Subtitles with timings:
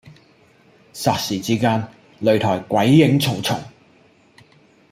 [0.95, 1.87] 霎時之間，
[2.23, 3.55] 擂台鬼影重重